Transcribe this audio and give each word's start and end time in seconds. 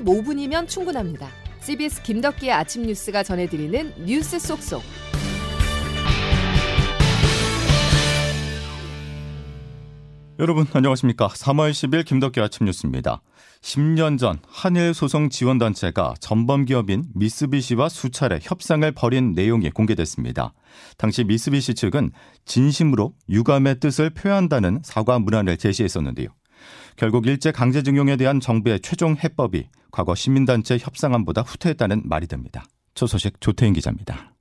15분이면 0.00 0.68
충분합니다. 0.68 1.28
CBS 1.60 2.02
김덕기의 2.02 2.52
아침 2.52 2.82
뉴스가 2.82 3.22
전해드리는 3.22 4.04
뉴스 4.04 4.38
속속. 4.38 4.82
여러분 10.38 10.66
안녕하십니까. 10.70 11.28
3월 11.28 11.70
10일 11.70 12.04
김덕기 12.04 12.40
아침 12.40 12.66
뉴스입니다. 12.66 13.22
10년 13.62 14.18
전 14.18 14.38
한일 14.46 14.92
소송 14.92 15.30
지원 15.30 15.56
단체가 15.56 16.12
전범 16.20 16.66
기업인 16.66 17.04
미쓰비시와 17.14 17.88
수차례 17.88 18.38
협상을 18.42 18.92
벌인 18.92 19.32
내용이 19.32 19.70
공개됐습니다. 19.70 20.52
당시 20.98 21.24
미쓰비시 21.24 21.74
측은 21.74 22.10
진심으로 22.44 23.14
유감의 23.30 23.80
뜻을 23.80 24.10
표한다는 24.10 24.80
사과 24.84 25.18
문안을 25.18 25.56
제시했었는데요. 25.56 26.28
결국 26.96 27.26
일제 27.26 27.52
강제징용에 27.52 28.16
대한 28.16 28.40
정부의 28.40 28.80
최종 28.80 29.16
해법이 29.16 29.68
과거 29.90 30.14
시민단체 30.14 30.78
협상안보다 30.80 31.42
후퇴했다는 31.42 32.02
말이 32.04 32.26
됩니다. 32.26 32.64
초소식 32.94 33.40
조태인 33.40 33.72
기자입니다. 33.74 34.32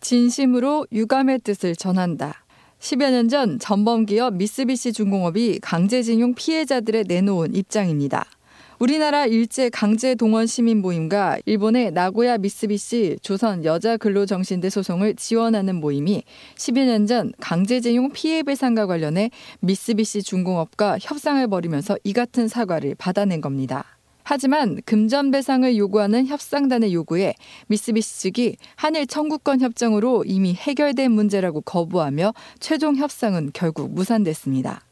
진심으로 0.00 0.86
유감의 0.92 1.40
뜻을 1.40 1.76
전한다. 1.76 2.44
10여 2.80 3.10
년 3.12 3.28
전 3.28 3.58
전범기업 3.60 4.34
미쓰비시 4.34 4.92
중공업이 4.92 5.60
강제징용 5.60 6.34
피해자들의 6.34 7.04
내놓은 7.06 7.54
입장입니다. 7.54 8.26
우리나라 8.82 9.26
일제 9.26 9.70
강제 9.70 10.16
동원 10.16 10.48
시민 10.48 10.82
모임과 10.82 11.38
일본의 11.46 11.92
나고야 11.92 12.38
미쓰비시 12.38 13.18
조선 13.22 13.64
여자 13.64 13.96
근로정신대 13.96 14.70
소송을 14.70 15.14
지원하는 15.14 15.76
모임이 15.76 16.24
10여 16.56 16.86
년전 16.86 17.34
강제징용 17.38 18.10
피해 18.10 18.42
배상과 18.42 18.88
관련해 18.88 19.30
미쓰비시 19.60 20.24
중공업과 20.24 20.98
협상을 21.00 21.46
벌이면서 21.46 21.96
이 22.02 22.12
같은 22.12 22.48
사과를 22.48 22.96
받아낸 22.96 23.40
겁니다. 23.40 23.84
하지만 24.24 24.80
금전 24.84 25.30
배상을 25.30 25.76
요구하는 25.76 26.26
협상단의 26.26 26.92
요구에 26.92 27.34
미쓰비시 27.68 28.18
측이 28.18 28.56
한일 28.74 29.06
청구권 29.06 29.60
협정으로 29.60 30.24
이미 30.26 30.54
해결된 30.54 31.12
문제라고 31.12 31.60
거부하며 31.60 32.34
최종 32.58 32.96
협상은 32.96 33.50
결국 33.52 33.92
무산됐습니다. 33.94 34.82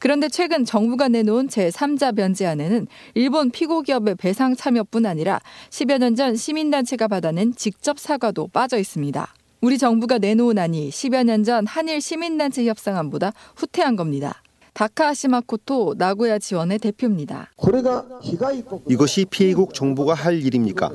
그런데 0.00 0.28
최근 0.30 0.64
정부가 0.64 1.08
내놓은 1.08 1.48
제3자 1.48 2.16
변제안에는 2.16 2.86
일본 3.14 3.50
피고 3.50 3.82
기업의 3.82 4.14
배상 4.16 4.56
참여뿐 4.56 5.04
아니라 5.04 5.40
10여 5.68 5.98
년 5.98 6.16
전 6.16 6.34
시민단체가 6.36 7.06
받아낸 7.06 7.54
직접 7.54 7.98
사과도 7.98 8.48
빠져 8.48 8.78
있습니다. 8.78 9.28
우리 9.60 9.76
정부가 9.78 10.16
내놓은 10.18 10.58
안이 10.58 10.88
10여 10.88 11.24
년 11.24 11.44
전 11.44 11.66
한일 11.66 12.00
시민단체 12.00 12.66
협상안보다 12.66 13.32
후퇴한 13.56 13.96
겁니다. 13.96 14.42
다카시마코토 14.72 15.96
나고야 15.98 16.38
지원의 16.38 16.78
대표입니다. 16.78 17.50
이것이 18.88 19.26
피해국 19.26 19.74
정부가 19.74 20.14
할 20.14 20.42
일입니까? 20.42 20.90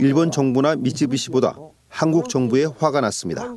일본 0.00 0.30
정부나 0.30 0.76
미쯔비시보다 0.76 1.56
한국 1.88 2.30
정부에 2.30 2.64
화가 2.78 3.02
났습니다. 3.02 3.54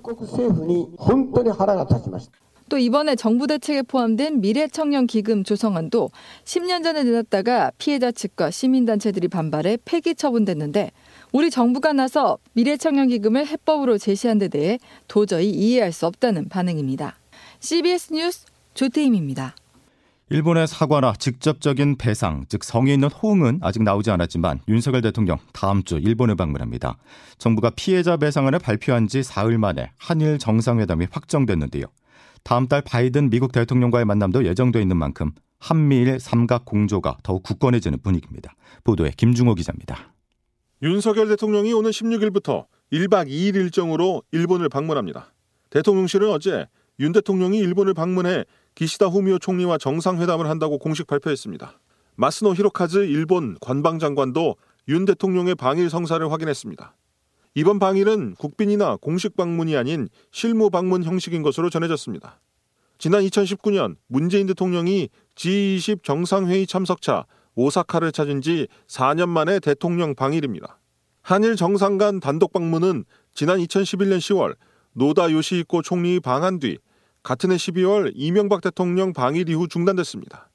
또 2.73 2.79
이번에 2.79 3.15
정부 3.15 3.45
대책에 3.45 3.83
포함된 3.83 4.41
미래청년기금 4.41 5.43
조성안도 5.43 6.09
10년 6.43 6.83
전에 6.83 7.03
내놨다가 7.03 7.71
피해자 7.77 8.11
측과 8.11 8.49
시민단체들이 8.49 9.27
반발해 9.27 9.77
폐기 9.85 10.15
처분됐는데 10.15 10.89
우리 11.31 11.51
정부가 11.51 11.93
나서 11.93 12.39
미래청년기금을 12.53 13.45
해법으로 13.45 13.99
제시한 13.99 14.39
데 14.39 14.47
대해 14.47 14.79
도저히 15.07 15.51
이해할 15.51 15.91
수 15.91 16.07
없다는 16.07 16.49
반응입니다. 16.49 17.15
CBS 17.59 18.11
뉴스 18.11 18.45
조태임입니다. 18.73 19.53
일본의 20.31 20.67
사과나 20.67 21.13
직접적인 21.19 21.97
배상, 21.97 22.45
즉 22.49 22.63
성의 22.63 22.95
있는 22.95 23.07
호응은 23.09 23.59
아직 23.61 23.83
나오지 23.83 24.09
않았지만 24.09 24.61
윤석열 24.67 25.03
대통령 25.03 25.37
다음 25.51 25.83
주 25.83 25.99
일본을 25.99 26.35
방문합니다. 26.35 26.97
정부가 27.37 27.69
피해자 27.75 28.17
배상안을 28.17 28.57
발표한 28.57 29.07
지 29.07 29.21
사흘 29.21 29.59
만에 29.59 29.91
한일 29.99 30.39
정상회담이 30.39 31.05
확정됐는데요. 31.11 31.85
다음 32.43 32.67
달 32.67 32.81
바이든 32.81 33.29
미국 33.29 33.51
대통령과의 33.51 34.05
만남도 34.05 34.45
예정돼 34.45 34.81
있는 34.81 34.97
만큼 34.97 35.31
한미일 35.59 36.19
삼각 36.19 36.65
공조가 36.65 37.17
더욱 37.23 37.43
굳건해지는 37.43 37.99
분위기입니다. 38.01 38.53
보도에 38.83 39.11
김중호 39.15 39.55
기자입니다. 39.55 40.13
윤석열 40.81 41.29
대통령이 41.29 41.71
오는 41.71 41.89
16일부터 41.89 42.65
1박 42.91 43.29
2일 43.29 43.55
일정으로 43.55 44.23
일본을 44.31 44.67
방문합니다. 44.67 45.33
대통령실은 45.69 46.29
어제 46.29 46.67
윤 46.99 47.13
대통령이 47.13 47.57
일본을 47.59 47.93
방문해 47.93 48.43
기시다 48.75 49.07
후미오 49.07 49.39
총리와 49.39 49.77
정상회담을 49.77 50.49
한다고 50.49 50.77
공식 50.77 51.07
발표했습니다. 51.07 51.79
마스노 52.15 52.53
히로카즈 52.53 52.97
일본 53.05 53.57
관방장관도 53.61 54.57
윤 54.89 55.05
대통령의 55.05 55.55
방일 55.55 55.89
성사를 55.89 56.29
확인했습니다. 56.31 56.93
이번 57.55 57.77
방일은 57.77 58.33
국빈이나 58.35 58.97
공식 58.97 59.35
방문이 59.37 59.77
아닌 59.77 60.09
실무 60.31 60.71
방문 60.71 61.03
형식인 61.03 61.43
것으로 61.43 61.69
전해졌습니다. 61.69 62.39
지난 62.97 63.23
2019년 63.23 63.95
문재인 64.07 64.47
대통령이 64.47 65.09
G20 65.35 66.03
정상회의 66.03 66.65
참석차 66.65 67.25
오사카를 67.53 68.11
찾은 68.11 68.41
지 68.41 68.67
4년 68.87 69.29
만에 69.29 69.59
대통령 69.59 70.15
방일입니다. 70.15 70.79
한일 71.21 71.55
정상 71.55 71.99
간 71.99 72.19
단독 72.19 72.53
방문은 72.53 73.05
지난 73.35 73.59
2011년 73.59 74.17
10월 74.17 74.55
노다 74.93 75.31
요시히코 75.31 75.83
총리 75.83 76.19
방한 76.19 76.59
뒤 76.59 76.79
같은 77.21 77.51
해 77.51 77.55
12월 77.55 78.11
이명박 78.15 78.61
대통령 78.61 79.13
방일 79.13 79.47
이후 79.47 79.67
중단됐습니다. 79.67 80.49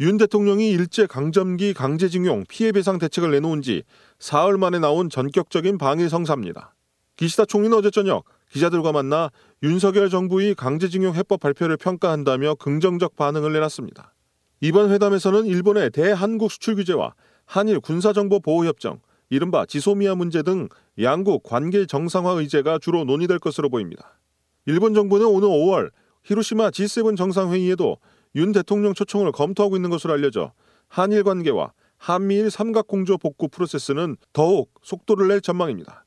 윤 0.00 0.16
대통령이 0.16 0.70
일제 0.70 1.06
강점기 1.06 1.74
강제징용 1.74 2.44
피해배상 2.48 2.98
대책을 2.98 3.30
내놓은 3.30 3.62
지 3.62 3.82
사흘 4.18 4.56
만에 4.56 4.78
나온 4.78 5.10
전격적인 5.10 5.78
방일 5.78 6.08
성사입니다. 6.08 6.74
기시다 7.16 7.44
총리는 7.44 7.76
어제 7.76 7.90
저녁 7.90 8.24
기자들과 8.50 8.92
만나 8.92 9.30
윤석열 9.62 10.08
정부의 10.08 10.54
강제징용 10.54 11.14
해법 11.14 11.40
발표를 11.40 11.76
평가한다며 11.76 12.54
긍정적 12.54 13.16
반응을 13.16 13.52
내놨습니다. 13.52 14.14
이번 14.60 14.90
회담에서는 14.90 15.46
일본의 15.46 15.90
대한국 15.90 16.50
수출 16.50 16.76
규제와 16.76 17.14
한일 17.44 17.80
군사정보 17.80 18.40
보호협정, 18.40 19.00
이른바 19.28 19.66
지소미아 19.66 20.14
문제 20.14 20.42
등 20.42 20.68
양국 21.00 21.42
관계 21.42 21.86
정상화 21.86 22.32
의제가 22.32 22.78
주로 22.78 23.04
논의될 23.04 23.38
것으로 23.38 23.68
보입니다. 23.68 24.18
일본 24.66 24.94
정부는 24.94 25.26
오늘 25.26 25.48
5월 25.48 25.90
히로시마 26.24 26.70
G7 26.70 27.16
정상회의에도 27.16 27.98
윤 28.34 28.52
대통령 28.52 28.94
초청을 28.94 29.32
검토하고 29.32 29.76
있는 29.76 29.90
것으로 29.90 30.14
알려져 30.14 30.52
한일 30.88 31.22
관계와 31.24 31.72
한미일 31.98 32.50
삼각공조 32.50 33.18
복구 33.18 33.48
프로세스는 33.48 34.16
더욱 34.32 34.72
속도를 34.82 35.28
낼 35.28 35.40
전망입니다. 35.40 36.04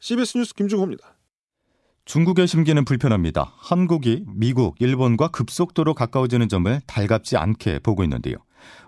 CBS 0.00 0.38
뉴스 0.38 0.54
김중호입니다. 0.54 1.16
중국의 2.04 2.46
심기는 2.46 2.84
불편합니다. 2.84 3.52
한국이 3.56 4.24
미국, 4.26 4.80
일본과 4.80 5.28
급속도로 5.28 5.94
가까워지는 5.94 6.48
점을 6.48 6.80
달갑지 6.86 7.36
않게 7.36 7.80
보고 7.80 8.02
있는데요. 8.04 8.36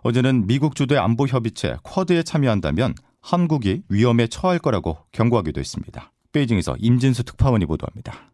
어제는 0.03 0.47
미국 0.47 0.75
주도의 0.75 1.01
안보 1.01 1.27
협의체 1.27 1.77
쿼드에 1.83 2.22
참여한다면 2.22 2.95
한국이 3.21 3.83
위험에 3.89 4.27
처할 4.27 4.59
거라고 4.59 4.99
경고하기도 5.12 5.61
했습니다. 5.61 6.12
베이징에서 6.33 6.77
임진수 6.78 7.25
특파원이 7.25 7.67
보도합니다. 7.67 8.33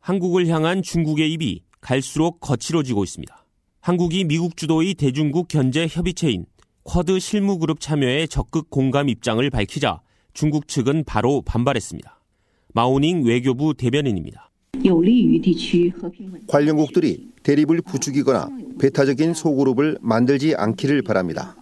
한국을 0.00 0.48
향한 0.48 0.82
중국의 0.82 1.32
입이 1.32 1.62
갈수록 1.80 2.40
거칠어지고 2.40 3.04
있습니다. 3.04 3.39
한국이 3.82 4.24
미국 4.24 4.58
주도의 4.58 4.92
대중국 4.92 5.48
견제 5.48 5.86
협의체인 5.88 6.44
쿼드 6.82 7.18
실무그룹 7.18 7.80
참여에 7.80 8.26
적극 8.26 8.68
공감 8.68 9.08
입장을 9.08 9.48
밝히자 9.48 10.02
중국 10.34 10.68
측은 10.68 11.04
바로 11.04 11.40
반발했습니다. 11.40 12.20
마오닝 12.74 13.24
외교부 13.24 13.72
대변인입니다. 13.72 14.50
관련국들이 16.46 17.28
대립을 17.42 17.80
부추기거나 17.80 18.50
배타적인 18.78 19.32
소그룹을 19.32 19.96
만들지 20.02 20.54
않기를 20.54 21.00
바랍니다. 21.00 21.56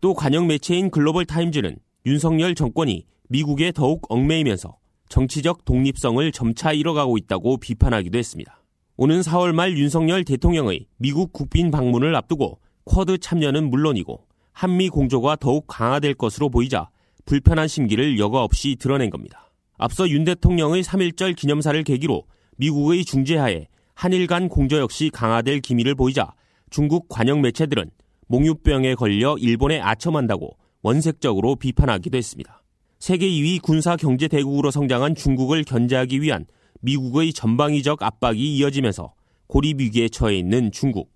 또 0.00 0.14
관영 0.14 0.46
매체인 0.46 0.90
글로벌 0.90 1.24
타임즈는 1.24 1.76
윤석열 2.06 2.54
정권이 2.54 3.04
미국에 3.28 3.72
더욱 3.72 4.06
얽매이면서 4.08 4.76
정치적 5.08 5.64
독립성을 5.64 6.30
점차 6.30 6.72
잃어가고 6.72 7.18
있다고 7.18 7.56
비판하기도 7.56 8.16
했습니다. 8.16 8.59
오는 9.02 9.20
4월 9.22 9.52
말 9.54 9.78
윤석열 9.78 10.24
대통령의 10.24 10.84
미국 10.98 11.32
국빈 11.32 11.70
방문을 11.70 12.14
앞두고 12.16 12.58
쿼드 12.84 13.16
참여는 13.16 13.70
물론이고 13.70 14.26
한미 14.52 14.90
공조가 14.90 15.36
더욱 15.36 15.64
강화될 15.66 16.12
것으로 16.12 16.50
보이자 16.50 16.90
불편한 17.24 17.66
심기를 17.66 18.18
여과 18.18 18.44
없이 18.44 18.76
드러낸 18.78 19.08
겁니다. 19.08 19.50
앞서 19.78 20.06
윤 20.10 20.24
대통령의 20.24 20.82
3.1절 20.82 21.34
기념사를 21.34 21.82
계기로 21.82 22.24
미국의 22.58 23.06
중재하에 23.06 23.68
한일 23.94 24.26
간 24.26 24.50
공조 24.50 24.76
역시 24.76 25.08
강화될 25.10 25.60
기미를 25.60 25.94
보이자 25.94 26.34
중국 26.68 27.08
관영 27.08 27.40
매체들은 27.40 27.90
몽유병에 28.26 28.96
걸려 28.96 29.34
일본에 29.38 29.80
아첨한다고 29.80 30.58
원색적으로 30.82 31.56
비판하기도 31.56 32.18
했습니다. 32.18 32.62
세계 32.98 33.26
2위 33.26 33.62
군사 33.62 33.96
경제 33.96 34.28
대국으로 34.28 34.70
성장한 34.70 35.14
중국을 35.14 35.64
견제하기 35.64 36.20
위한 36.20 36.44
미국의 36.80 37.32
전방위적 37.32 38.02
압박이 38.02 38.56
이어지면서 38.56 39.14
고립 39.46 39.80
위기에 39.80 40.08
처해 40.08 40.36
있는 40.36 40.72
중국. 40.72 41.12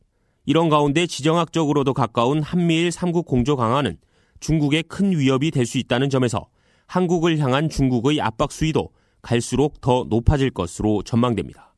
이런 0.46 0.68
가운데 0.68 1.06
지정학적으로도 1.06 1.94
가까운 1.94 2.42
한미일 2.42 2.90
3국 2.90 3.24
공조 3.26 3.56
강화는 3.56 3.96
중국의 4.40 4.84
큰 4.84 5.16
위협이 5.16 5.50
될 5.50 5.64
수 5.66 5.78
있다는 5.78 6.10
점에서 6.10 6.48
한국을 6.86 7.38
향한 7.38 7.70
중국의 7.70 8.20
압박 8.20 8.52
수위도 8.52 8.90
갈수록 9.22 9.80
더 9.80 10.04
높아질 10.08 10.50
것으로 10.50 11.02
전망됩니다. 11.02 11.74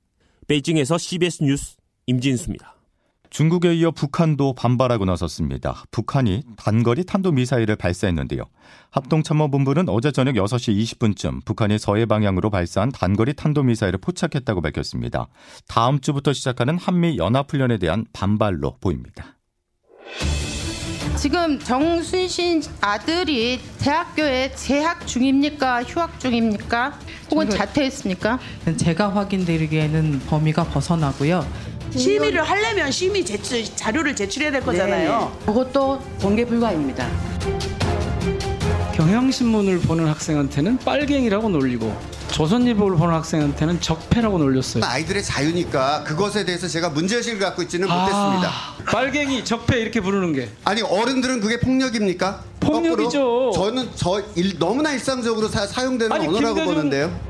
베이징에서 0.48 0.98
CBS 0.98 1.44
뉴스 1.44 1.76
임진수입니다. 2.06 2.75
중국에 3.30 3.74
이어 3.74 3.90
북한도 3.90 4.54
반발하고 4.54 5.04
나섰습니다. 5.04 5.84
북한이 5.90 6.42
단거리 6.56 7.04
탄도미사일을 7.04 7.76
발사했는데요. 7.76 8.42
합동참모본부는 8.90 9.88
어제 9.88 10.10
저녁 10.12 10.34
6시 10.34 10.98
20분쯤 10.98 11.44
북한이 11.44 11.78
서해 11.78 12.06
방향으로 12.06 12.50
발사한 12.50 12.92
단거리 12.92 13.34
탄도미사일을 13.34 13.98
포착했다고 14.00 14.62
밝혔습니다. 14.62 15.28
다음 15.68 16.00
주부터 16.00 16.32
시작하는 16.32 16.78
한미 16.78 17.18
연합훈련에 17.18 17.78
대한 17.78 18.06
반발로 18.12 18.78
보입니다. 18.80 19.36
지금 21.16 21.58
정순신 21.58 22.62
아들이 22.82 23.58
대학교에 23.78 24.52
재학 24.54 25.06
중입니까? 25.06 25.82
휴학 25.84 26.20
중입니까? 26.20 26.98
혹은 27.30 27.48
자퇴했습니까? 27.48 28.38
제가 28.76 29.14
확인드리기에는 29.14 30.20
범위가 30.28 30.64
벗어나고요. 30.64 31.44
심의를 31.96 32.42
하려면 32.42 32.90
심의 32.90 33.24
제출 33.24 33.64
자료를 33.64 34.14
제출해야 34.14 34.50
될 34.50 34.60
거잖아요. 34.62 35.32
네. 35.40 35.46
그것도 35.46 36.00
공개 36.20 36.44
불가입니다. 36.44 37.08
경향신문을 38.94 39.80
보는 39.80 40.06
학생한테는 40.08 40.78
빨갱이라고 40.78 41.48
놀리고 41.50 41.94
조선일보를 42.28 42.96
보는 42.96 43.14
학생한테는 43.14 43.80
적폐라고 43.80 44.38
놀렸어요. 44.38 44.84
아이들의 44.84 45.22
자유니까 45.22 46.04
그것에 46.04 46.44
대해서 46.44 46.66
제가 46.66 46.90
문제의식을 46.90 47.38
갖고 47.38 47.62
있지는 47.62 47.90
아, 47.90 47.94
못했습니다. 47.94 48.50
빨갱이, 48.90 49.44
적폐 49.44 49.80
이렇게 49.80 50.00
부르는 50.00 50.32
게. 50.32 50.48
아니 50.64 50.82
어른들은 50.82 51.40
그게 51.40 51.60
폭력입니까? 51.60 52.42
폭력이죠. 52.60 53.20
거꾸로 53.20 53.52
저는 53.52 53.88
저 53.94 54.22
일, 54.34 54.58
너무나 54.58 54.92
일상적으로 54.92 55.48
사, 55.48 55.84
용되는 55.84 56.12
아니, 56.12 56.26
언어라고 56.26 56.54
김대중- 56.54 56.64
보는데요. 56.74 57.20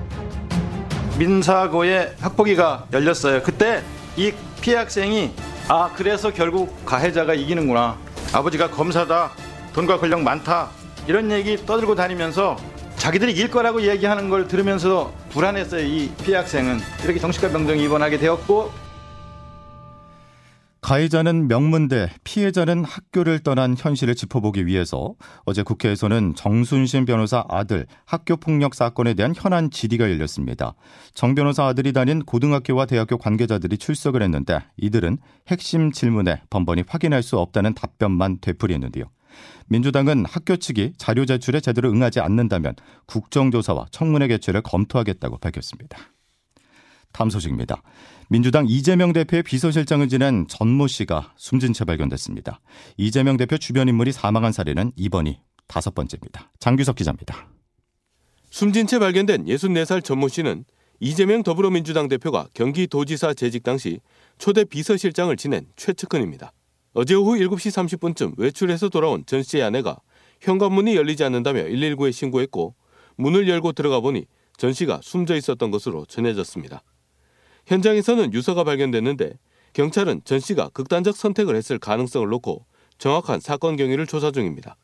민사고의 1.19 2.15
학폭위가 2.21 2.87
열렸어요. 2.93 3.43
그때 3.43 3.83
이 4.17 4.33
피해 4.61 4.77
학생이 4.77 5.33
아 5.69 5.91
그래서 5.95 6.33
결국 6.33 6.85
가해자가 6.87 7.35
이기는구나. 7.35 7.99
아버지가 8.33 8.71
검사다. 8.71 9.33
돈과 9.75 9.99
권력 9.99 10.23
많다. 10.23 10.71
이런 11.07 11.31
얘기 11.31 11.57
떠들고 11.57 11.95
다니면서 11.95 12.57
자기들이 12.97 13.33
이길 13.33 13.51
거라고 13.51 13.83
얘기하는 13.83 14.31
걸 14.31 14.49
들으면서 14.49 15.13
불안했어요. 15.31 15.85
이 15.85 16.11
피해 16.25 16.37
학생은 16.39 16.81
이렇게 17.05 17.21
정신과 17.21 17.51
병동에 17.51 17.83
입원하게 17.83 18.19
되었고 18.19 18.73
가해자는 20.87 21.49
명문대, 21.49 22.11
피해자는 22.23 22.85
학교를 22.85 23.41
떠난 23.41 23.75
현실을 23.77 24.15
짚어보기 24.15 24.67
위해서 24.67 25.17
어제 25.45 25.65
국회에서는 25.65 26.37
정순신 26.37 27.07
변호사 27.07 27.45
아들 27.49 27.89
학교 28.05 28.37
폭력 28.37 28.77
사건에 28.77 29.15
대한 29.15 29.35
현안 29.37 29.73
질의가 29.73 30.09
열렸습니다. 30.09 30.77
정 31.13 31.35
변호사 31.35 31.67
아들이 31.67 31.93
다닌 31.93 32.23
고등학교와 32.23 32.87
대학교 32.87 33.19
관계자들이 33.19 33.79
출석을 33.79 34.23
했는데 34.23 34.61
이들은 34.77 35.19
핵심 35.49 35.91
질문에 35.91 36.43
번번이 36.51 36.85
확인할 36.87 37.25
수 37.25 37.37
없다는 37.41 37.75
답변만 37.75 38.39
되풀이했는데요. 38.41 39.07
민주당은 39.67 40.25
학교 40.25 40.57
측이 40.57 40.93
자료 40.99 41.27
제출에 41.27 41.59
제대로 41.59 41.91
응하지 41.91 42.21
않는다면 42.21 42.77
국정조사와 43.07 43.87
청문회 43.91 44.29
개최를 44.29 44.63
검토하겠다고 44.63 45.39
밝혔습니다. 45.39 45.99
다음 47.17 47.31
소식입니다. 47.31 47.83
민주당 48.29 48.67
이재명 48.69 49.15
대표의 49.15 49.43
비서실장을 49.43 50.07
지낸 50.07 50.47
전모 50.49 50.87
씨가 50.87 51.33
숨진 51.39 51.73
채 51.73 51.87
발견됐습니다. 51.87 52.61
이재명 52.99 53.39
대표 53.39 53.57
주변 53.57 53.89
인물이 53.89 54.13
사망한 54.13 54.53
사례는 54.53 54.93
이번이 54.97 55.41
다섯 55.67 55.95
번째입니다. 55.95 56.53
장규석 56.61 56.95
기자입니다. 56.97 57.49
숨진 58.51 58.87
채 58.87 58.99
발견된 58.99 59.47
64살 59.47 60.05
전모 60.05 60.29
씨는 60.29 60.67
이재명 61.01 61.43
더불어민주당 61.43 62.09
대표가 62.09 62.49
경기도지사 62.53 63.33
재직 63.33 63.63
당시 63.63 64.01
초대 64.37 64.65
비서실장을 64.65 65.35
지낸 65.39 65.65
최측근입니다. 65.77 66.53
어제 66.93 67.15
오후 67.15 67.39
7시 67.39 67.99
30분쯤 67.99 68.39
외출해서 68.39 68.91
돌아온 68.91 69.25
전 69.25 69.43
씨의 69.43 69.63
아내가 69.63 69.97
현관문이 70.43 70.95
열리지 70.95 71.25
않는다며 71.25 71.63
119에 71.63 72.13
신고했고 72.13 72.75
문을 73.17 73.49
열고 73.49 73.73
들어가 73.73 74.01
보니 74.01 74.27
전 74.59 74.75
씨가 74.75 75.01
숨져 75.03 75.35
있었던 75.35 75.71
것으로 75.71 76.05
전해졌습니다. 76.05 76.83
현장에서는 77.67 78.33
유서가 78.33 78.65
발견됐는데 78.65 79.39
경찰은 79.73 80.23
전 80.25 80.41
씨가 80.41 80.71
극단적 80.71 81.17
선택을 81.17 81.57
했을 81.57 81.79
가능성을 81.79 82.27
놓고 82.29 82.65
정확한 82.99 83.41
사건 83.41 83.77
경위를 83.77 84.07
조사 84.07 84.31
중입니다. 84.31 84.77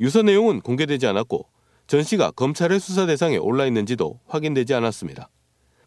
유서 0.00 0.22
내용은 0.22 0.60
공개되지 0.60 1.06
않았고 1.06 1.48
전 1.86 2.02
씨가 2.02 2.30
검찰의 2.32 2.78
수사 2.78 3.06
대상에 3.06 3.36
올라 3.38 3.66
있는지도 3.66 4.20
확인되지 4.28 4.74
않았습니다. 4.74 5.30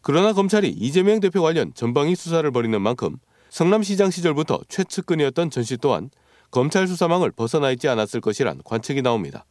그러나 0.02 0.32
검찰이 0.32 0.68
이재명 0.68 1.20
대표 1.20 1.42
관련 1.42 1.72
전방위 1.74 2.16
수사를 2.16 2.50
벌이는 2.50 2.82
만큼 2.82 3.16
성남시장 3.50 4.10
시절부터 4.10 4.62
최측근이었던 4.68 5.50
전 5.50 5.62
씨 5.62 5.76
또한 5.76 6.10
검찰 6.50 6.86
수사망을 6.88 7.30
벗어나 7.30 7.70
있지 7.70 7.88
않았을 7.88 8.20
것이란 8.20 8.60
관측이 8.64 9.00
나옵니다. 9.00 9.46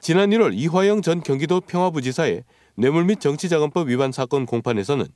지난 0.00 0.30
1월 0.30 0.54
이화영 0.54 1.02
전 1.02 1.20
경기도 1.22 1.60
평화부지사의 1.60 2.44
뇌물 2.76 3.04
및 3.04 3.20
정치자금법 3.20 3.88
위반 3.88 4.12
사건 4.12 4.46
공판에서는 4.46 5.06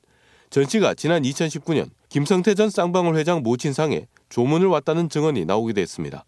전 0.49 0.65
씨가 0.67 0.93
지난 0.93 1.23
2019년 1.23 1.89
김성태 2.09 2.55
전 2.55 2.69
쌍방울 2.69 3.15
회장 3.17 3.43
모친상에 3.43 4.07
조문을 4.29 4.67
왔다는 4.67 5.09
증언이 5.09 5.45
나오기도 5.45 5.81
했습니다. 5.81 6.25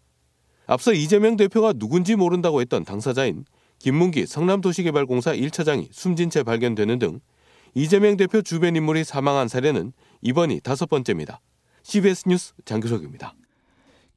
앞서 0.66 0.92
이재명 0.92 1.36
대표가 1.36 1.72
누군지 1.72 2.14
모른다고 2.14 2.60
했던 2.60 2.84
당사자인 2.84 3.44
김문기 3.78 4.26
성남도시개발공사 4.26 5.32
1차장이 5.32 5.88
숨진 5.92 6.30
채 6.30 6.42
발견되는 6.42 6.98
등 6.98 7.20
이재명 7.74 8.16
대표 8.16 8.42
주변 8.42 8.76
인물이 8.76 9.04
사망한 9.04 9.48
사례는 9.48 9.92
이번이 10.20 10.60
다섯 10.60 10.88
번째입니다. 10.88 11.40
CBS 11.82 12.24
뉴스 12.26 12.52
장규석입니다. 12.64 13.34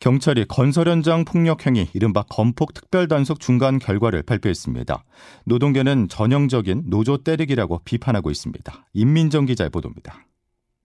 경찰이 0.01 0.45
건설 0.45 0.89
현장 0.89 1.23
폭력 1.23 1.67
행위 1.67 1.87
이른바 1.93 2.23
건폭 2.23 2.73
특별단속 2.73 3.39
중간 3.39 3.77
결과를 3.77 4.23
발표했습니다. 4.23 5.03
노동계는 5.45 6.09
전형적인 6.09 6.85
노조 6.87 7.19
때리기라고 7.19 7.81
비판하고 7.85 8.31
있습니다. 8.31 8.87
임민정 8.93 9.45
기자의 9.45 9.69
보도입니다. 9.69 10.25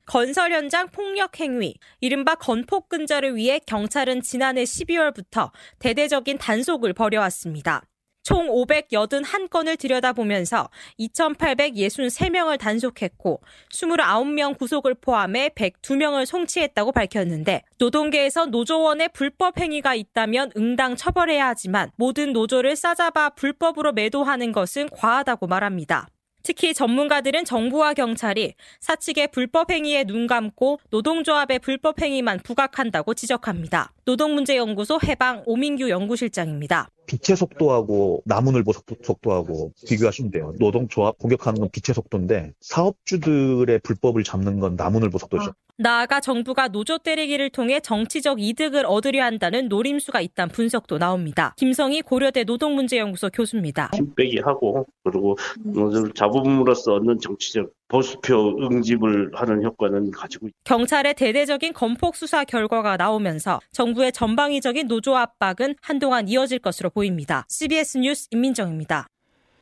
건설 0.05 0.53
현장 0.53 0.89
폭력 0.89 1.41
행위, 1.41 1.75
이른바 2.01 2.35
건폭 2.35 2.91
근절을 2.91 3.37
위해 3.37 3.59
경찰은 3.67 4.21
지난해 4.21 4.65
12월부터 4.65 5.51
대대적인 5.79 6.37
단속을 6.37 6.93
벌여왔습니다. 6.93 7.83
총 8.27 8.49
581건을 8.49 9.79
들여다보면서 9.79 10.69
2,863명을 10.99 12.59
단속했고 12.59 13.41
29명 13.73 14.59
구속을 14.59 14.95
포함해 14.95 15.51
102명을 15.51 16.27
송치했다고 16.27 16.91
밝혔는데 16.91 17.63
노동계에서 17.79 18.47
노조원의 18.47 19.11
불법 19.13 19.61
행위가 19.61 19.95
있다면 19.95 20.51
응당 20.57 20.97
처벌해야 20.97 21.47
하지만 21.47 21.93
모든 21.95 22.33
노조를 22.33 22.75
싸잡아 22.75 23.31
불법으로 23.31 23.93
매도하는 23.93 24.51
것은 24.51 24.89
과하다고 24.89 25.47
말합니다. 25.47 26.09
특히 26.47 26.75
전문가들은 26.75 27.45
정부와 27.45 27.93
경찰이 27.95 28.55
사측의 28.79 29.33
불법 29.33 29.73
행위에 29.73 30.05
눈 30.05 30.29
감고 30.29 30.79
노동조합의 30.91 31.59
불법 31.59 32.01
행위만 32.01 32.39
부각한다고 32.45 33.15
지적합니다. 33.15 33.93
노동문제연구소 34.05 35.01
해방 35.05 35.43
오민규 35.45 35.91
연구실장입니다. 35.91 36.89
빛의 37.07 37.37
속도하고 37.37 38.23
나무늘보 38.27 38.73
속도, 38.73 38.95
하고 39.33 39.73
비교하시면 39.89 40.31
돼요. 40.31 40.55
노동조합 40.61 41.19
공격하는 41.19 41.59
건 41.59 41.69
빛의 41.73 41.95
속도인데 41.95 42.53
사업주들의 42.61 43.81
불법을 43.81 44.23
잡는 44.23 44.61
건 44.61 44.77
나무늘보 44.77 45.19
속도죠. 45.19 45.53
나아가 45.79 46.21
정부가 46.21 46.69
노조 46.69 46.97
때리기를 46.97 47.51
통해 47.51 47.81
정치적 47.81 48.41
이득을 48.41 48.87
얻으려 48.87 49.25
한다는 49.25 49.69
노림수가 49.69 50.23
있다는 50.23 50.53
분석도 50.53 50.97
나옵니다. 50.99 51.55
김성희 51.59 52.01
고려대 52.03 52.45
노동문제연구소 52.45 53.29
교수입니다. 53.31 53.91
힘빼기 53.95 54.41
하고 54.41 54.87
그리고 55.05 55.37
노조를 55.65 56.13
잡음으로써 56.15 56.95
얻는 56.95 57.19
정치적 57.21 57.71
보수표 57.89 58.57
응집을 58.63 59.33
하는 59.35 59.63
효과는 59.63 60.11
가지고 60.13 60.49
있다. 60.49 60.57
경찰의 60.65 61.15
대대적인 61.15 61.75
건폭 61.75 62.17
수사 62.17 62.45
결과가 62.45 62.97
나오면서 62.97 63.61
정부의 63.73 64.13
전방위적인 64.13 64.89
노조 64.89 65.15
압박은 65.15 65.77
한동안 65.83 66.27
이어질 66.27 66.59
것으로 66.59 66.91
보입니다. 66.91 67.45
CBS 67.49 67.99
뉴스 67.99 68.29
임민정입니다. 68.31 69.09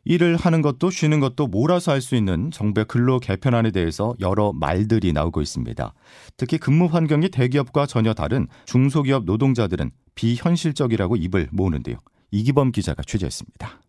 일을 0.05 0.37
하는 0.37 0.61
것도 0.61 0.91
쉬는 0.91 1.19
것도 1.19 1.47
몰아서 1.47 1.91
할 1.91 2.01
수 2.05 2.15
있는 2.15 2.51
정부의 2.51 2.85
근로 2.85 3.19
개편안에 3.19 3.71
대해서 3.71 4.13
여러 4.19 4.53
말들이 4.53 5.11
나오고 5.11 5.41
있습니다. 5.41 5.93
특히 6.37 6.59
근무 6.59 6.85
환경이 6.85 7.29
대기업과 7.29 7.87
전혀 7.87 8.13
다른 8.13 8.47
중소기업 8.65 9.25
노동자들은 9.25 9.89
비현실적이라고 10.13 11.15
입을 11.15 11.49
모으는데요. 11.51 11.97
이기범 12.29 12.71
기자가 12.71 13.01
취재했습니다. 13.01 13.81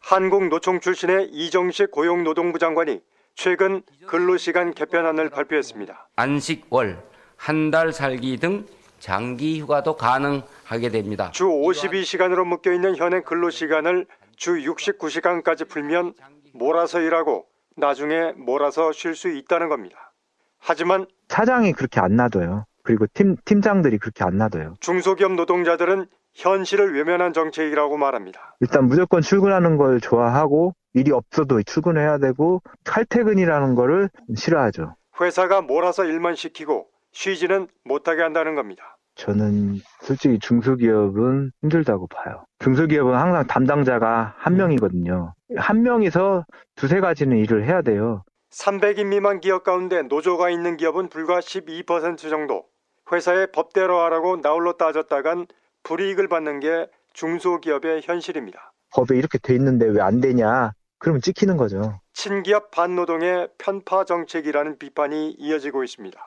한국노총 0.00 0.80
출신의 0.80 1.28
이정식 1.32 1.90
고용노동부 1.90 2.58
장관이 2.58 3.00
최근 3.34 3.82
근로시간 4.06 4.72
개편안을 4.72 5.28
발표했습니다. 5.28 6.08
안식월, 6.16 7.02
한 7.36 7.70
달 7.70 7.92
살기 7.92 8.38
등 8.38 8.66
장기 8.98 9.60
휴가도 9.60 9.96
가능한 9.96 10.42
하게 10.64 10.88
됩니다. 10.90 11.30
주 11.32 11.44
52시간으로 11.44 12.46
묶여 12.46 12.72
있는 12.72 12.96
현행 12.96 13.22
근로 13.22 13.50
시간을 13.50 14.06
주 14.40 14.54
69시간까지 14.54 15.68
풀면 15.68 16.14
몰아서 16.54 17.00
일하고 17.00 17.44
나중에 17.76 18.32
몰아서 18.32 18.90
쉴 18.90 19.14
수 19.14 19.28
있다는 19.28 19.68
겁니다. 19.68 20.14
하지만 20.58 21.06
차장이 21.28 21.72
그렇게 21.72 22.00
안 22.00 22.16
놔둬요. 22.16 22.64
그리고 22.82 23.06
팀 23.12 23.36
팀장들이 23.44 23.98
그렇게 23.98 24.24
안 24.24 24.38
놔둬요. 24.38 24.76
중소기업 24.80 25.32
노동자들은 25.34 26.06
현실을 26.32 26.94
외면한 26.94 27.34
정책이라고 27.34 27.98
말합니다. 27.98 28.56
일단 28.60 28.86
무조건 28.86 29.20
출근하는 29.20 29.76
걸 29.76 30.00
좋아하고 30.00 30.74
일이 30.94 31.12
없어도 31.12 31.62
출근해야 31.62 32.16
되고 32.16 32.62
칼퇴근이라는 32.84 33.74
거를 33.74 34.08
싫어하죠. 34.34 34.94
회사가 35.20 35.60
몰아서 35.60 36.06
일만 36.06 36.34
시키고 36.34 36.86
쉬지는 37.12 37.68
못하게 37.84 38.22
한다는 38.22 38.54
겁니다. 38.54 38.96
저는 39.16 39.80
솔직히 40.00 40.38
중소기업은 40.38 41.52
힘들다고 41.60 42.06
봐요. 42.06 42.46
중소기업은 42.70 43.14
항상 43.14 43.46
담당자가 43.46 44.34
한 44.36 44.56
명이거든요. 44.56 45.34
한 45.56 45.82
명이서 45.82 46.44
두세 46.76 47.00
가지는 47.00 47.38
일을 47.38 47.64
해야 47.66 47.80
돼요. 47.82 48.22
300인 48.50 49.06
미만 49.06 49.40
기업 49.40 49.64
가운데 49.64 50.02
노조가 50.02 50.50
있는 50.50 50.76
기업은 50.76 51.08
불과 51.08 51.40
12% 51.40 52.18
정도. 52.28 52.64
회사에 53.12 53.46
법대로 53.46 53.98
하라고 54.00 54.36
나홀로 54.36 54.74
따졌다간 54.76 55.46
불이익을 55.84 56.28
받는 56.28 56.60
게 56.60 56.86
중소기업의 57.14 58.02
현실입니다. 58.04 58.72
법에 58.92 59.16
이렇게 59.16 59.38
돼 59.38 59.54
있는데 59.54 59.86
왜 59.86 60.00
안 60.00 60.20
되냐? 60.20 60.72
그러면 60.98 61.22
찍히는 61.22 61.56
거죠. 61.56 62.00
친기업 62.12 62.70
반노동의 62.72 63.48
편파 63.56 64.04
정책이라는 64.04 64.78
비판이 64.78 65.30
이어지고 65.38 65.82
있습니다. 65.82 66.20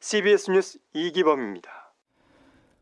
CBS 0.00 0.50
뉴스 0.52 0.78
이기범입니다. 0.94 1.81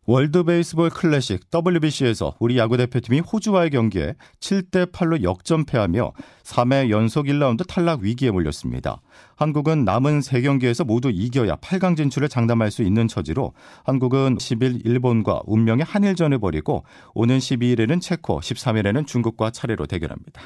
월드 0.07 0.43
베이스볼 0.45 0.91
클래식 0.91 1.51
WBC에서 1.55 2.35
우리 2.39 2.57
야구 2.57 2.77
대표팀이 2.79 3.21
호주와의 3.21 3.71
경기에 3.71 4.15
7대 4.41 4.91
8로 4.91 5.23
역전패하며 5.23 6.13
3회 6.43 6.89
연속 6.89 7.27
1라운드 7.27 7.67
탈락 7.67 8.01
위기에 8.01 8.31
몰렸습니다. 8.31 9.03
한국은 9.37 9.85
남은 9.85 10.21
3경기에서 10.21 10.87
모두 10.87 11.11
이겨야 11.11 11.57
8강 11.57 11.97
진출을 11.97 12.29
장담할 12.31 12.71
수 12.71 12.83
있는 12.83 13.09
처지로 13.09 13.53
한국은 13.85 14.39
10일 14.39 14.87
일본과 14.87 15.43
운명의 15.45 15.85
한일전을 15.85 16.39
벌이고 16.39 16.85
오는 17.15 17.39
12일에는 17.39 18.01
체코, 18.01 18.41
13일에는 18.41 19.07
중국과 19.07 19.51
차례로 19.51 19.87
대결합니다. 19.87 20.41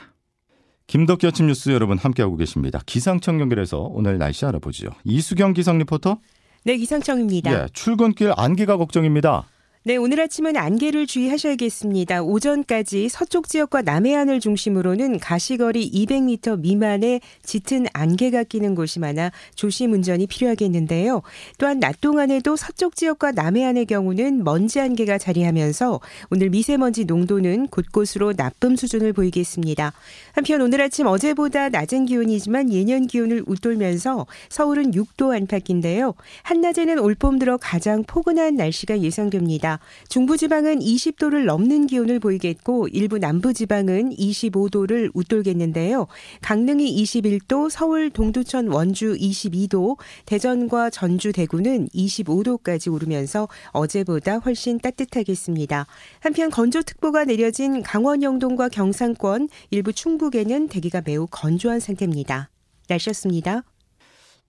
김덕기 0.88 1.26
아침 1.26 1.46
뉴스 1.46 1.70
여러분 1.70 1.96
함께하고 1.96 2.36
계십니다. 2.36 2.80
기상청 2.84 3.40
연결해서 3.40 3.78
오늘 3.78 4.18
날씨 4.18 4.44
알아보죠. 4.44 4.90
이수경 5.04 5.54
기상 5.54 5.78
리포터. 5.78 6.18
네, 6.64 6.76
기상청입니다. 6.78 7.52
예, 7.52 7.68
출근길 7.74 8.32
안개가 8.34 8.78
걱정입니다. 8.78 9.44
네, 9.86 9.96
오늘 9.96 10.18
아침은 10.18 10.56
안개를 10.56 11.06
주의하셔야겠습니다. 11.06 12.22
오전까지 12.22 13.10
서쪽 13.10 13.50
지역과 13.50 13.82
남해안을 13.82 14.40
중심으로는 14.40 15.18
가시거리 15.18 15.90
200m 15.90 16.60
미만의 16.60 17.20
짙은 17.42 17.84
안개가 17.92 18.44
끼는 18.44 18.76
곳이 18.76 18.98
많아 18.98 19.30
조심 19.54 19.92
운전이 19.92 20.26
필요하겠는데요. 20.26 21.20
또한 21.58 21.80
낮 21.80 22.00
동안에도 22.00 22.56
서쪽 22.56 22.96
지역과 22.96 23.32
남해안의 23.32 23.84
경우는 23.84 24.42
먼지 24.42 24.80
안개가 24.80 25.18
자리하면서 25.18 26.00
오늘 26.30 26.48
미세먼지 26.48 27.04
농도는 27.04 27.66
곳곳으로 27.66 28.32
나쁨 28.32 28.76
수준을 28.76 29.12
보이겠습니다. 29.12 29.92
한편 30.32 30.62
오늘 30.62 30.80
아침 30.80 31.06
어제보다 31.08 31.68
낮은 31.68 32.06
기온이지만 32.06 32.72
예년 32.72 33.06
기온을 33.06 33.42
웃돌면서 33.46 34.26
서울은 34.48 34.92
6도 34.92 35.36
안팎인데요. 35.36 36.14
한낮에는 36.44 36.98
올봄 37.00 37.38
들어 37.38 37.58
가장 37.58 38.02
포근한 38.04 38.56
날씨가 38.56 39.00
예상됩니다. 39.00 39.73
중부지방은 40.08 40.80
20도를 40.80 41.44
넘는 41.44 41.86
기온을 41.86 42.20
보이겠고 42.20 42.88
일부 42.88 43.18
남부지방은 43.18 44.10
25도를 44.16 45.10
웃돌겠는데요. 45.14 46.06
강릉이 46.40 47.02
21도, 47.02 47.70
서울, 47.70 48.10
동두천, 48.10 48.68
원주 48.68 49.16
22도, 49.18 49.98
대전과 50.26 50.90
전주, 50.90 51.32
대구는 51.32 51.88
25도까지 51.88 52.92
오르면서 52.92 53.48
어제보다 53.72 54.38
훨씬 54.38 54.78
따뜻하겠습니다. 54.78 55.86
한편 56.20 56.50
건조특보가 56.50 57.24
내려진 57.24 57.82
강원 57.82 58.22
영동과 58.22 58.68
경상권, 58.68 59.48
일부 59.70 59.92
충북에는 59.92 60.68
대기가 60.68 61.02
매우 61.04 61.26
건조한 61.30 61.80
상태입니다. 61.80 62.50
날씨였습니다. 62.88 63.62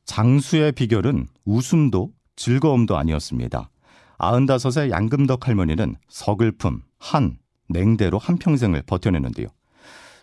장수의 0.05 0.71
비결은 0.73 1.27
웃음도 1.45 2.11
즐거움도 2.35 2.97
아니었습니다. 2.97 3.69
아흔다섯의 4.17 4.91
양금덕 4.91 5.47
할머니는 5.47 5.95
서글픔, 6.09 6.81
한, 6.99 7.37
냉대로 7.69 8.17
한평생을 8.17 8.83
버텨내는데요. 8.83 9.47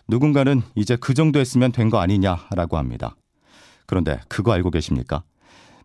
누군가는 0.07 0.61
이제 0.75 0.95
그 0.95 1.13
정도 1.13 1.39
했으면 1.39 1.71
된 1.71 1.89
거 1.89 1.99
아니냐라고 1.99 2.77
합니다. 2.77 3.15
그런데 3.85 4.19
그거 4.29 4.51
알고 4.53 4.71
계십니까? 4.71 5.23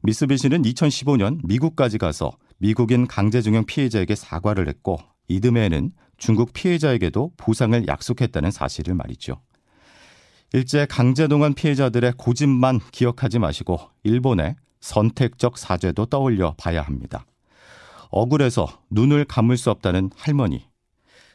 미쓰비시는 0.03 0.63
2015년 0.63 1.41
미국까지 1.45 1.99
가서 1.99 2.33
미국인 2.59 3.07
강제징용 3.07 3.67
피해자에게 3.67 4.15
사과를 4.15 4.69
했고 4.69 4.99
이듬해에는 5.29 5.93
중국 6.17 6.53
피해자에게도 6.53 7.33
보상을 7.37 7.87
약속했다는 7.87 8.51
사실을 8.51 8.95
말이죠. 8.95 9.41
일제 10.53 10.87
강제동원 10.87 11.55
피해자들의 11.55 12.15
고집만 12.17 12.81
기억하지 12.93 13.39
마시고 13.39 13.79
일본의 14.03 14.57
선택적 14.81 15.59
사죄도 15.59 16.07
떠올려 16.07 16.55
봐야 16.57 16.83
합니다. 16.83 17.27
억울해서 18.11 18.67
눈을 18.91 19.25
감을 19.25 19.57
수 19.57 19.71
없다는 19.71 20.11
할머니. 20.17 20.67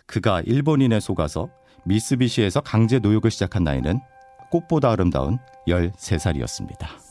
그가 0.06 0.42
일본인에 0.42 1.00
속아서 1.00 1.50
미쓰비시에서 1.86 2.62
강제 2.62 3.00
노역을 3.00 3.32
시작한 3.32 3.64
나이는 3.64 4.00
꽃보다 4.52 4.92
아름다운 4.92 5.40
13살이었습니다. 5.68 7.03